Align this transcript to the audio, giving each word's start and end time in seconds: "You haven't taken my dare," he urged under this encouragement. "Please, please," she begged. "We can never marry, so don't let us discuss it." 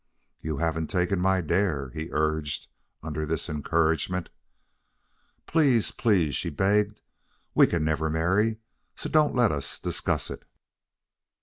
"You 0.41 0.57
haven't 0.57 0.87
taken 0.87 1.19
my 1.19 1.41
dare," 1.41 1.91
he 1.91 2.09
urged 2.11 2.67
under 3.03 3.23
this 3.23 3.47
encouragement. 3.47 4.31
"Please, 5.45 5.91
please," 5.91 6.35
she 6.35 6.49
begged. 6.49 7.01
"We 7.53 7.67
can 7.67 7.85
never 7.85 8.09
marry, 8.09 8.57
so 8.95 9.09
don't 9.09 9.35
let 9.35 9.51
us 9.51 9.79
discuss 9.79 10.31
it." 10.31 10.41